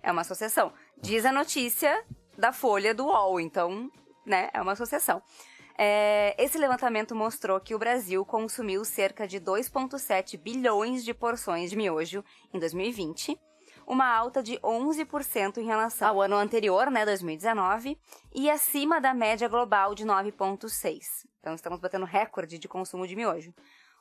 [0.00, 0.72] É uma associação.
[1.02, 2.04] Diz a notícia
[2.38, 3.90] da Folha do UOL, então,
[4.24, 5.20] né, é uma associação.
[5.76, 11.76] É, esse levantamento mostrou que o Brasil consumiu cerca de 2,7 bilhões de porções de
[11.76, 13.38] miojo em 2020,
[13.86, 17.98] uma alta de 11% em relação ao ano anterior, né, 2019,
[18.32, 21.26] e acima da média global de 9,6%.
[21.40, 23.52] Então estamos batendo recorde de consumo de miojo.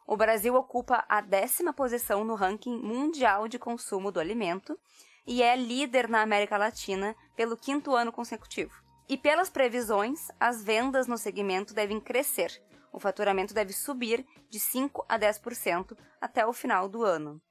[0.05, 4.77] O Brasil ocupa a décima posição no ranking mundial de consumo do alimento
[5.25, 8.83] e é líder na América Latina pelo quinto ano consecutivo.
[9.08, 12.62] E pelas previsões, as vendas no segmento devem crescer.
[12.92, 17.42] O faturamento deve subir de 5 a 10% até o final do ano.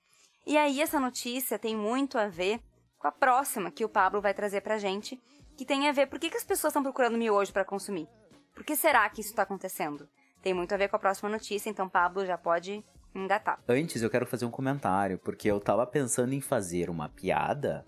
[0.47, 2.61] E aí essa notícia tem muito a ver
[2.99, 5.21] com a próxima que o Pablo vai trazer pra gente,
[5.57, 8.09] que tem a ver por que, que as pessoas estão procurando miojo para consumir.
[8.55, 10.09] Por que será que isso está acontecendo?
[10.43, 12.85] Tem muito a ver com a próxima notícia, então Pablo já pode
[13.15, 13.61] engatar.
[13.69, 17.87] Antes eu quero fazer um comentário, porque eu tava pensando em fazer uma piada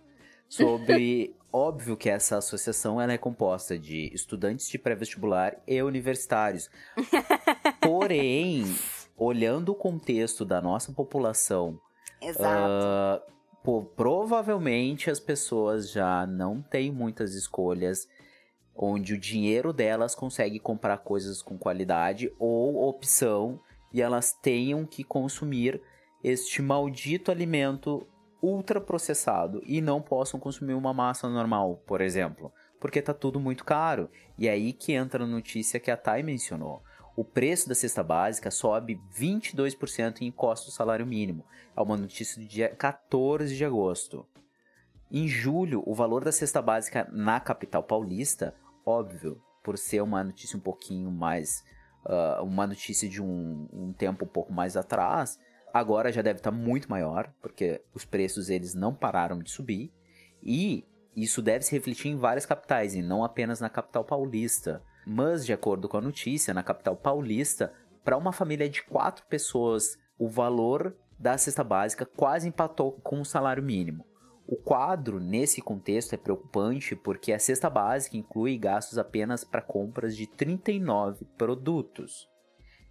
[0.56, 6.70] sobre óbvio que essa associação ela é composta de estudantes de pré-vestibular e universitários.
[7.80, 8.64] Porém,
[9.16, 11.78] olhando o contexto da nossa população,
[12.20, 13.28] Exato.
[13.28, 18.08] uh, pô, provavelmente as pessoas já não têm muitas escolhas
[18.74, 23.60] onde o dinheiro delas consegue comprar coisas com qualidade ou opção
[23.92, 25.80] e elas tenham que consumir
[26.24, 28.04] este maldito alimento
[28.44, 34.10] ultraprocessado e não possam consumir uma massa normal, por exemplo, porque tá tudo muito caro.
[34.36, 36.82] E é aí que entra a notícia que a Thay mencionou.
[37.16, 41.44] O preço da cesta básica sobe 22% em encosta do salário mínimo.
[41.76, 44.26] É uma notícia do dia 14 de agosto.
[45.10, 48.54] Em julho, o valor da cesta básica na capital paulista,
[48.84, 51.64] óbvio, por ser uma notícia um pouquinho mais.
[52.04, 55.38] Uh, uma notícia de um, um tempo um pouco mais atrás,
[55.74, 59.92] agora já deve estar tá muito maior, porque os preços eles não pararam de subir.
[60.40, 64.80] E isso deve se refletir em várias capitais, e não apenas na capital paulista.
[65.04, 67.72] Mas, de acordo com a notícia, na capital paulista,
[68.04, 73.24] para uma família de quatro pessoas, o valor da cesta básica quase empatou com o
[73.24, 74.06] salário mínimo.
[74.46, 80.16] O quadro, nesse contexto, é preocupante porque a cesta básica inclui gastos apenas para compras
[80.16, 82.28] de 39 produtos,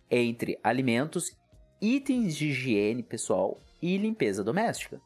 [0.09, 1.37] entre alimentos
[1.83, 5.01] itens de higiene pessoal e limpeza doméstica.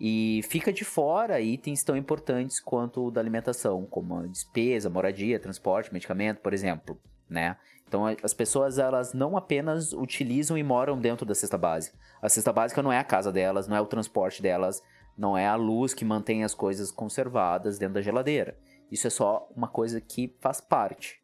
[0.00, 5.38] E fica de fora itens tão importantes quanto o da alimentação, como a despesa, moradia,
[5.38, 7.58] transporte, medicamento, por exemplo, né?
[7.86, 11.98] Então as pessoas elas não apenas utilizam e moram dentro da cesta básica.
[12.22, 14.82] A cesta básica não é a casa delas, não é o transporte delas,
[15.16, 18.56] não é a luz que mantém as coisas conservadas dentro da geladeira.
[18.90, 21.21] Isso é só uma coisa que faz parte.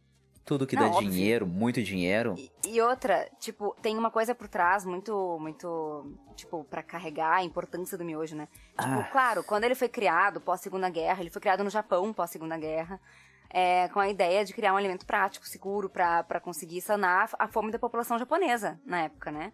[0.49, 1.11] Tudo que Não, dá óbvio.
[1.11, 6.63] dinheiro, muito dinheiro, E, e outra, tipo, tem uma coisa por trás muito, muito, tipo,
[6.63, 8.47] pra carregar a importância do miojo, né?
[8.71, 9.09] Tipo, Ah.
[9.11, 12.99] claro, quando ele foi criado pós-segunda guerra, ele foi criado no Japão pós-segunda guerra,
[13.47, 17.47] é, com a ideia de criar um alimento prático, seguro, pra pra conseguir sanar a
[17.47, 19.53] fome da população japonesa na época, né?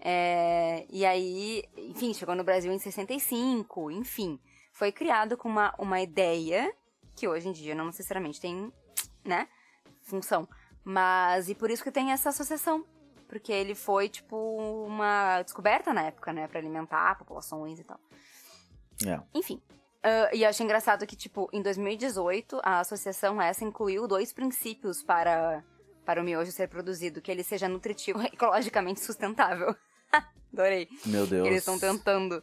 [0.00, 4.40] É, e aí, enfim, chegou no Brasil em 65, enfim.
[4.72, 6.72] Foi criado com uma, uma ideia
[7.14, 8.72] que hoje em dia não necessariamente tem,
[9.22, 9.46] né,
[10.10, 10.48] função.
[10.84, 12.84] Mas, e por isso que tem essa associação.
[13.28, 14.36] Porque ele foi, tipo,
[14.86, 18.00] uma descoberta na época, né, Pra alimentar populações e tal.
[19.06, 19.20] É.
[19.32, 19.62] Enfim.
[20.02, 25.02] Ah, e eu achei engraçado que, tipo, em 2018, a associação essa incluiu dois princípios
[25.02, 25.62] para,
[26.04, 29.74] para o miojo ser produzido, que ele seja nutritivo e ecologicamente sustentável.
[30.52, 30.88] Adorei.
[31.06, 31.46] Meu Deus.
[31.46, 32.42] Eles estão tentando.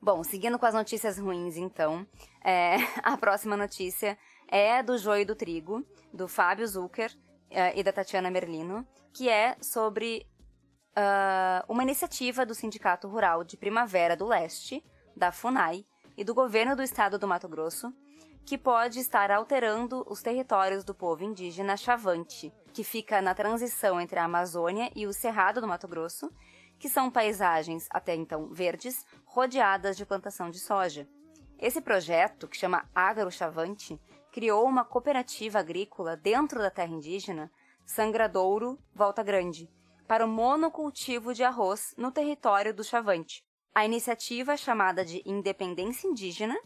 [0.00, 2.06] Bom, seguindo com as notícias ruins, então,
[2.44, 4.18] é, a próxima notícia
[4.54, 7.12] é do Joio do Trigo, do Fábio Zucker
[7.50, 10.24] é, e da Tatiana Merlino, que é sobre
[10.94, 14.80] ah, uma iniciativa do Sindicato Rural de Primavera do Leste,
[15.16, 15.84] da FUNAI,
[16.16, 17.92] e do governo do estado do Mato Grosso,
[18.46, 24.20] que pode estar alterando os territórios do povo indígena Chavante, que fica na transição entre
[24.20, 26.30] a Amazônia e o Cerrado do Mato Grosso,
[26.78, 31.08] que são paisagens até então verdes, rodeadas de plantação de soja.
[31.58, 34.00] Esse projeto, que chama Agro Chavante,
[34.34, 37.52] criou uma cooperativa agrícola dentro da terra indígena,
[37.86, 39.70] Sangradouro Volta Grande,
[40.08, 43.44] para o monocultivo de arroz no território do Chavante.
[43.72, 46.58] A iniciativa, chamada de Independência Indígena,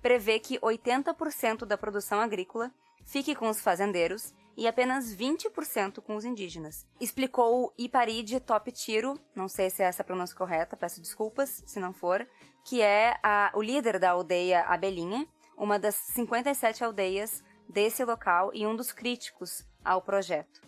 [0.00, 2.72] prevê que 80% da produção agrícola
[3.04, 6.86] fique com os fazendeiros e apenas 20% com os indígenas.
[6.98, 11.62] Explicou o Iparide Top Tiro, não sei se é essa a pronúncia correta, peço desculpas
[11.66, 12.26] se não for,
[12.64, 18.66] que é a- o líder da aldeia Abelhinha, uma das 57 aldeias desse local e
[18.66, 20.62] um dos críticos ao projeto.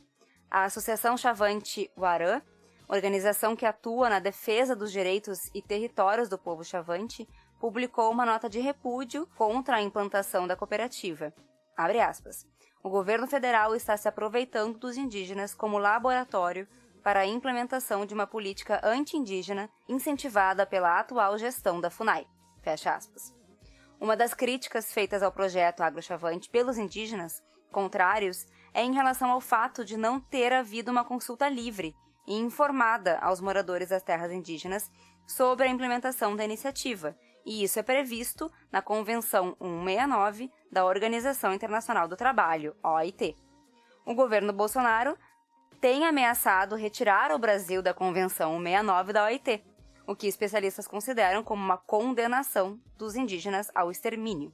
[0.51, 2.41] A Associação Chavante Warã,
[2.89, 8.49] organização que atua na defesa dos direitos e territórios do povo chavante, publicou uma nota
[8.49, 11.33] de repúdio contra a implantação da cooperativa.
[11.77, 12.47] Abre aspas.
[12.83, 16.69] O governo federal está se aproveitando dos indígenas como laboratório
[17.03, 22.27] para a implementação de uma política anti-indígena incentivada pela atual gestão da FUNAI.
[22.63, 23.36] Fecha aspas.
[24.01, 29.85] Uma das críticas feitas ao projeto agrochavante pelos indígenas contrários é em relação ao fato
[29.85, 31.95] de não ter havido uma consulta livre
[32.27, 34.91] e informada aos moradores das terras indígenas
[35.27, 42.09] sobre a implementação da iniciativa, e isso é previsto na Convenção 169 da Organização Internacional
[42.09, 43.37] do Trabalho, OIT.
[44.05, 45.17] O governo Bolsonaro
[45.81, 49.65] tem ameaçado retirar o Brasil da Convenção 169 da OIT,
[50.07, 54.53] o que especialistas consideram como uma condenação dos indígenas ao extermínio.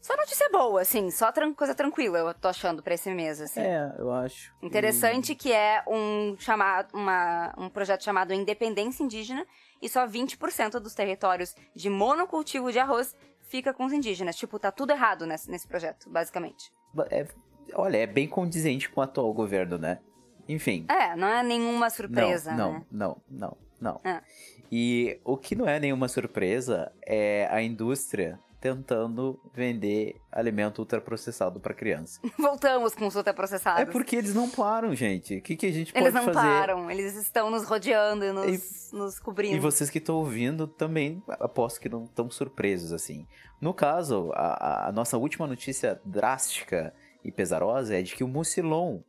[0.00, 3.60] Só notícia boa, assim, só tran- coisa tranquila, eu tô achando pra esse mês, assim.
[3.60, 4.52] É, eu acho.
[4.62, 9.46] Interessante que é um, chamado, uma, um projeto chamado Independência Indígena
[9.80, 13.16] e só 20% dos territórios de monocultivo de arroz
[13.48, 14.36] fica com os indígenas.
[14.36, 16.70] Tipo, tá tudo errado nesse, nesse projeto, basicamente.
[17.10, 17.26] É-
[17.72, 20.00] olha, é bem condizente com o atual governo, né?
[20.46, 20.84] Enfim.
[20.90, 22.84] É, não é nenhuma surpresa, não, né?
[22.90, 24.12] não, não, não, não.
[24.12, 24.22] É.
[24.70, 31.74] E o que não é nenhuma surpresa é a indústria tentando vender alimento ultraprocessado para
[31.74, 32.18] criança.
[32.38, 33.82] Voltamos com os ultraprocessados.
[33.82, 35.36] É porque eles não param, gente.
[35.36, 36.48] O que, que a gente Eles pode não fazer?
[36.48, 39.54] param, eles estão nos rodeando e nos, nos cobrindo.
[39.54, 43.26] E vocês que estão ouvindo também aposto que não estão surpresos assim.
[43.60, 49.00] No caso, a, a nossa última notícia drástica e pesarosa é de que o Mucilon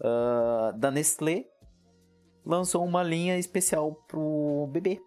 [0.00, 1.46] ah, da Nestlé
[2.46, 5.02] lançou uma linha especial pro bebê.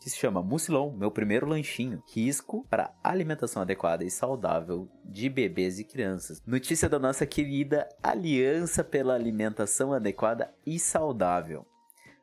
[0.00, 2.02] Que se chama Mucilon, meu primeiro lanchinho.
[2.12, 6.42] Risco para alimentação adequada e saudável de bebês e crianças.
[6.46, 11.66] Notícia da nossa querida Aliança pela Alimentação Adequada e Saudável.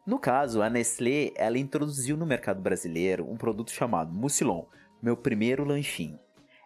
[0.06, 4.66] No caso, a Nestlé, ela introduziu no mercado brasileiro um produto chamado Mucilon,
[5.02, 6.20] meu primeiro lanchinho.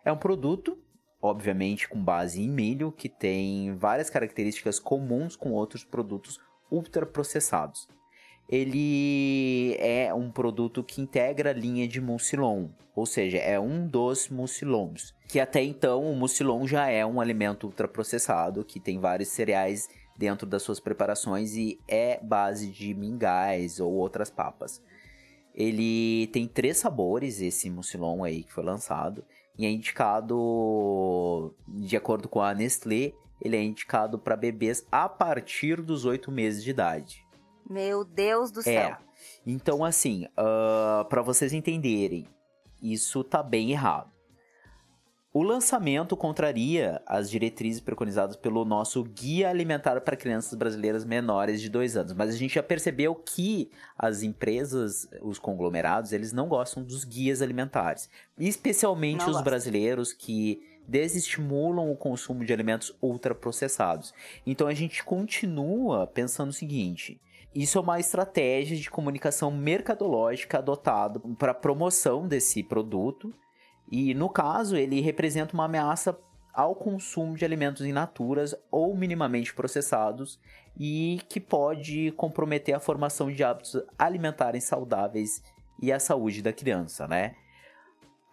[0.04, 0.78] É um produto,
[1.22, 6.40] obviamente, com base em milho, que tem várias características comuns com outros produtos
[6.72, 7.88] ultraprocessados.
[8.48, 14.30] Ele é um produto que integra a linha de Mucilon, ou seja, é um dos
[14.30, 19.90] Mucilons, que até então o Mucilon já é um alimento ultraprocessado, que tem vários cereais
[20.16, 24.82] dentro das suas preparações e é base de mingais ou outras papas.
[25.54, 29.26] Ele tem três sabores, esse Mucilon aí que foi lançado,
[29.58, 35.82] e é indicado, de acordo com a Nestlé, ele é indicado para bebês a partir
[35.82, 37.26] dos oito meses de idade.
[37.70, 38.90] Meu Deus do céu.
[38.90, 38.98] É.
[39.46, 42.28] Então, assim, uh, para vocês entenderem,
[42.82, 44.16] isso tá bem errado.
[45.34, 51.70] O lançamento contraria as diretrizes preconizadas pelo nosso Guia Alimentar para Crianças Brasileiras Menores de
[51.70, 52.14] 2 anos.
[52.14, 57.42] Mas a gente já percebeu que as empresas, os conglomerados, eles não gostam dos guias
[57.42, 58.10] alimentares.
[58.40, 59.44] Especialmente Não os gostam.
[59.44, 64.14] brasileiros que desestimulam o consumo de alimentos ultraprocessados.
[64.46, 67.20] Então a gente continua pensando o seguinte:
[67.54, 73.34] isso é uma estratégia de comunicação mercadológica adotada para promoção desse produto.
[73.90, 76.18] E no caso, ele representa uma ameaça
[76.54, 80.40] ao consumo de alimentos in naturas ou minimamente processados
[80.78, 85.42] e que pode comprometer a formação de hábitos alimentares saudáveis
[85.82, 87.36] e a saúde da criança, né?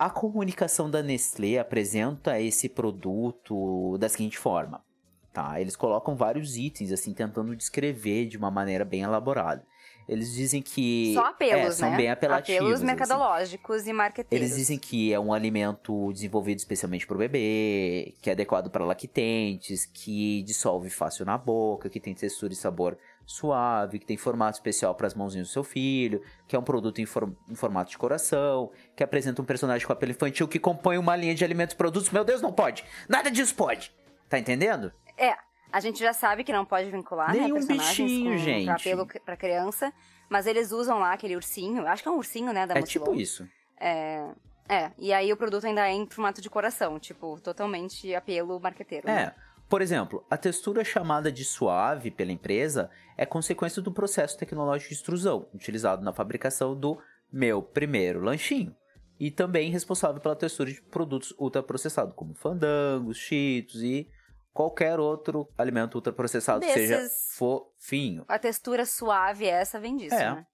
[0.02, 4.84] A comunicação da Nestlé apresenta esse produto da seguinte forma,
[5.32, 5.60] tá?
[5.60, 9.64] Eles colocam vários itens assim tentando descrever de uma maneira bem elaborada.
[10.08, 11.96] Eles dizem que Só apelos, é, são né?
[11.96, 12.60] bem apelativos.
[12.60, 12.84] Apelos assim.
[12.84, 14.44] mercadológicos e marqueteiros.
[14.44, 18.84] Eles dizem que é um alimento desenvolvido especialmente para o bebê, que é adequado para
[18.84, 24.56] lactentes, que dissolve fácil na boca, que tem textura e sabor suave, que tem formato
[24.56, 27.90] especial para as mãozinhas do seu filho, que é um produto em, for- em formato
[27.90, 31.74] de coração, que apresenta um personagem com apelo infantil que compõe uma linha de alimentos
[31.74, 32.10] e produtos.
[32.10, 32.84] Meu Deus, não pode!
[33.08, 33.94] Nada disso pode!
[34.28, 34.92] Tá entendendo?
[35.16, 35.34] É,
[35.70, 38.64] a gente já sabe que não pode vincular, né, um personagens bichinho, com, gente.
[38.66, 39.92] com apelo pra criança,
[40.28, 43.14] mas eles usam lá aquele ursinho, acho que é um ursinho, né, da é tipo
[43.14, 43.46] isso.
[43.78, 44.26] É,
[44.68, 49.06] é, e aí o produto ainda é em formato de coração, tipo, totalmente apelo marqueteiro.
[49.06, 49.34] né?
[49.72, 54.96] Por exemplo, a textura chamada de suave pela empresa é consequência do processo tecnológico de
[54.96, 57.00] extrusão utilizado na fabricação do
[57.32, 58.76] meu primeiro lanchinho.
[59.18, 64.06] E também responsável pela textura de produtos ultraprocessados, como fandangos, cheetos e
[64.52, 68.26] qualquer outro alimento ultraprocessado que seja Desses- fofinho.
[68.28, 70.34] A textura suave essa vem disso, É.
[70.34, 70.46] né?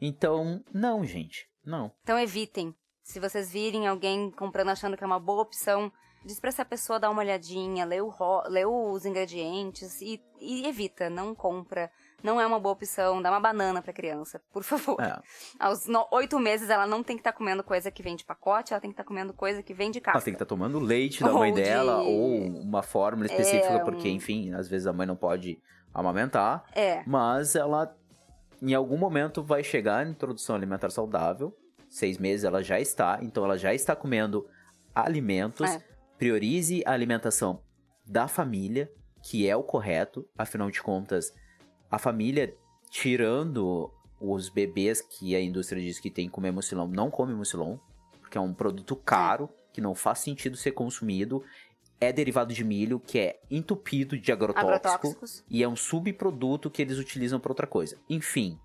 [0.00, 1.48] Então, não, gente.
[1.64, 1.92] Não.
[2.02, 2.74] Então evitem.
[3.04, 5.92] Se vocês virem alguém comprando achando que é uma boa opção,
[6.24, 8.12] diz pra essa pessoa dar uma olhadinha, lê, o
[8.48, 11.90] lê os ingredientes e, e evita, não compra.
[12.22, 14.96] Não é uma boa opção, dá uma banana pra criança, por favor.
[15.00, 15.20] É.
[15.60, 18.80] Aos oito meses ela não tem que estar comendo coisa que vem de pacote, ela
[18.80, 20.16] tem que estar comendo coisa que vem de casca.
[20.18, 23.74] Ela tem que estar tomando leite da Ou mãe de- dela ou uma fórmula específica,
[23.74, 25.60] É, porque, um- enfim, às vezes a mãe não pode
[25.92, 26.64] amamentar.
[26.74, 27.94] É, Mas ela,
[28.62, 31.54] em algum momento, vai chegar na introdução alimentar saudável.
[31.90, 34.48] Seis meses ela já está, então ela já está comendo
[34.94, 35.70] alimentos.
[35.70, 35.93] É.
[36.18, 37.60] Priorize a alimentação
[38.06, 38.90] da família,
[39.22, 40.26] que é o correto.
[40.36, 41.32] Afinal de contas,
[41.90, 42.54] a família,
[42.90, 43.90] tirando
[44.20, 47.80] os bebês que a indústria diz que tem que comer mucilão, não come mucilão,
[48.20, 51.42] porque é um produto caro, que não faz sentido ser consumido.
[52.00, 54.64] É derivado de milho, que é entupido de agrotóxico
[55.48, 57.96] e é um subproduto que eles utilizam para outra coisa.
[58.10, 58.58] Enfim,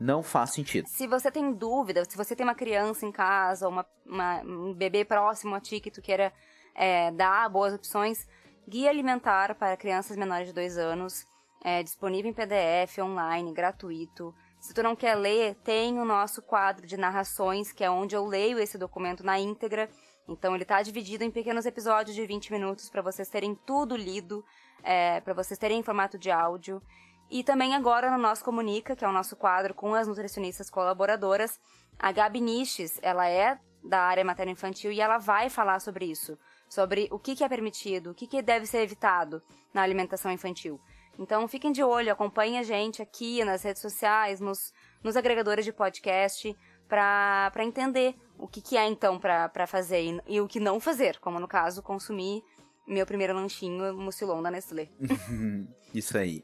[0.00, 0.88] não faz sentido.
[0.88, 5.04] Se você tem dúvida, se você tem uma criança em casa, uma, uma- um bebê
[5.04, 6.32] próximo a ti que tu queira
[6.74, 8.26] é, dar boas opções,
[8.68, 11.26] Guia Alimentar para Crianças Menores de 2 anos,
[11.64, 14.34] é disponível em PDF, online, gratuito.
[14.60, 18.24] Se tu não quer ler, tem o nosso quadro de narrações, que é onde eu
[18.24, 19.88] leio esse documento na íntegra.
[20.28, 24.44] Então ele está dividido em pequenos episódios de 20 minutos para vocês terem tudo lido,
[24.82, 26.82] é, para vocês terem em formato de áudio.
[27.30, 31.58] E também agora no nosso Comunica, que é o nosso quadro com as nutricionistas colaboradoras,
[31.98, 36.38] a Gabi Niches, ela é da área materno-infantil e ela vai falar sobre isso,
[36.72, 39.42] sobre o que, que é permitido, o que, que deve ser evitado
[39.74, 40.80] na alimentação infantil.
[41.18, 44.72] Então fiquem de olho, acompanhem a gente aqui nas redes sociais, nos,
[45.04, 46.56] nos agregadores de podcast,
[46.88, 51.18] para entender o que, que é então para fazer e, e o que não fazer,
[51.18, 52.42] como no caso consumir
[52.88, 54.88] meu primeiro lanchinho mucilon da Nestlé.
[55.94, 56.42] Isso aí.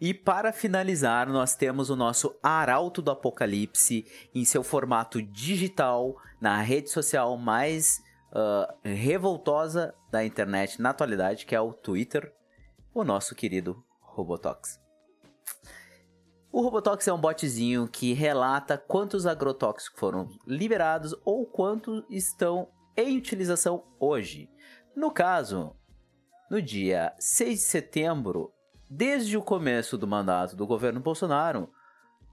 [0.00, 6.60] E para finalizar, nós temos o nosso Arauto do Apocalipse em seu formato digital, na
[6.60, 8.03] rede social mais
[8.34, 12.34] ah, revoltosa da internet na atualidade, que é o Twitter,
[12.92, 14.80] o nosso querido Robotox.
[16.50, 23.18] O Robotox é um botzinho que relata quantos agrotóxicos foram liberados ou quantos estão em
[23.18, 24.48] utilização hoje.
[24.96, 25.74] No caso,
[26.50, 28.52] no dia 6 de setembro,
[28.88, 31.68] desde o começo do mandato do governo Bolsonaro,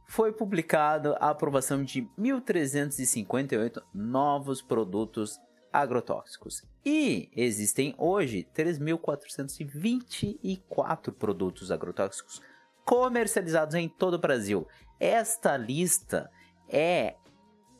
[0.07, 5.39] foi publicada a aprovação de 1.358 novos produtos
[5.71, 6.63] agrotóxicos.
[6.85, 12.41] E existem hoje 3.424 produtos agrotóxicos
[12.83, 14.67] comercializados em todo o Brasil.
[14.99, 16.29] Esta lista
[16.67, 17.15] é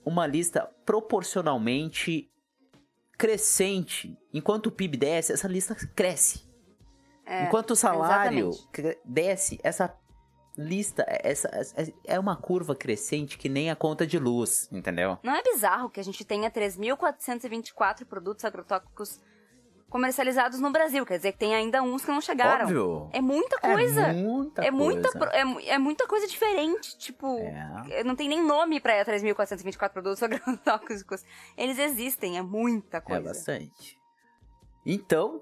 [0.05, 2.31] uma lista proporcionalmente
[3.17, 4.17] crescente.
[4.33, 6.49] Enquanto o PIB desce, essa lista cresce.
[7.25, 8.99] É, Enquanto o salário exatamente.
[9.05, 9.95] desce, essa
[10.57, 15.17] lista essa, essa- é uma curva crescente que nem a conta de luz, entendeu?
[15.23, 19.19] Não é bizarro que a gente tenha 3.424 produtos agrotóxicos
[19.89, 21.05] comercializados no Brasil?
[21.05, 22.63] Quer dizer que tem ainda uns que não chegaram.
[22.65, 23.09] Óbvio.
[23.11, 24.01] É muita coisa.
[24.07, 25.33] É muita É muita, coisa.
[25.35, 26.97] é, é muita coisa diferente.
[26.97, 27.37] Tipo,
[27.89, 28.03] É.
[28.03, 31.23] não tem nem nome pra 3.424 produtos agrotóxicos.
[31.57, 33.23] Eles existem, é muita É coisa.
[33.23, 33.97] bastante.
[34.85, 35.41] Então,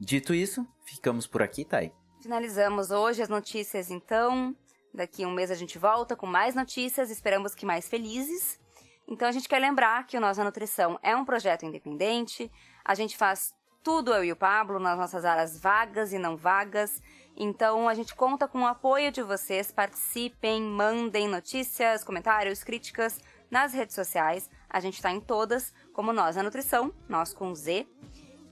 [0.00, 1.92] dito isso, ficamos por aqui, Thay.
[2.26, 4.52] Finalizamos hoje as notícias, então.
[4.92, 8.58] Daqui a um mês a gente volta com mais notícias, esperamos que mais felizes.
[9.06, 12.50] Então a gente quer lembrar que o Nossa Nutrição é um projeto independente.
[12.84, 17.00] A gente faz tudo, eu e o Pablo, nas nossas áreas vagas e não vagas.
[17.36, 19.70] Então a gente conta com o apoio de vocês.
[19.70, 24.50] Participem, mandem notícias, comentários, críticas nas redes sociais.
[24.68, 27.86] A gente está em todas, como Nós na Nutrição, nós com Z.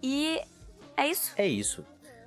[0.00, 0.40] E
[0.96, 1.34] é isso.
[1.36, 1.84] É isso.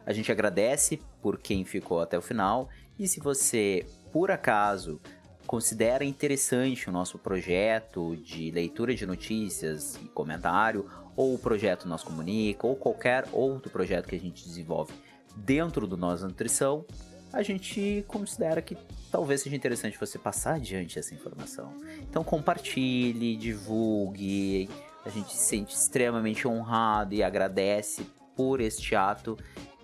[0.08, 2.70] A gente agradece por quem ficou até o final.
[2.98, 5.02] E se você, por acaso,
[5.46, 12.04] considera interessante o nosso projeto de leitura de notícias e comentário, ou o projeto Nós
[12.04, 14.94] Comunica, ou qualquer outro projeto que a gente desenvolve
[15.36, 16.86] dentro do Nós Nutrição,
[17.34, 18.78] a gente considera que
[19.12, 21.74] talvez seja interessante você passar adiante essa informação.
[22.10, 24.70] Então compartilhe, divulgue.
[25.06, 28.06] A gente se sente extremamente honrado e agradece
[28.38, 29.38] por este ato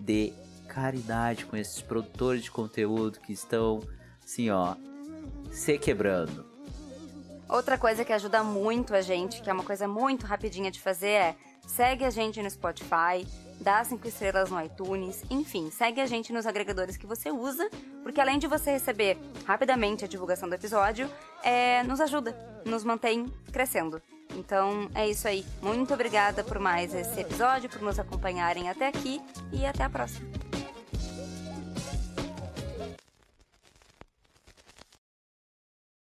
[0.03, 0.33] de
[0.67, 3.81] caridade com esses produtores de conteúdo que estão,
[4.23, 4.75] assim, ó,
[5.51, 6.45] se quebrando.
[7.47, 11.07] Outra coisa que ajuda muito a gente, que é uma coisa muito rapidinha de fazer,
[11.07, 11.35] é
[11.67, 13.25] segue a gente no Spotify,
[13.61, 17.69] dá cinco estrelas no iTunes, enfim, segue a gente nos agregadores que você usa,
[18.01, 21.09] porque além de você receber rapidamente a divulgação do episódio,
[21.43, 22.35] é, nos ajuda,
[22.65, 24.01] nos mantém crescendo.
[24.35, 25.45] Então é isso aí.
[25.61, 29.21] Muito obrigada por mais esse episódio, por nos acompanharem até aqui
[29.51, 30.42] e até a próxima.